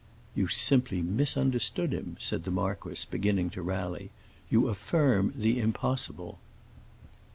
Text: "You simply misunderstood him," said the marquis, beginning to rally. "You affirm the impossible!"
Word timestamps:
"You 0.33 0.47
simply 0.47 1.03
misunderstood 1.03 1.93
him," 1.93 2.17
said 2.19 2.43
the 2.43 2.49
marquis, 2.49 3.05
beginning 3.07 3.51
to 3.51 3.61
rally. 3.61 4.09
"You 4.49 4.67
affirm 4.67 5.31
the 5.37 5.59
impossible!" 5.59 6.39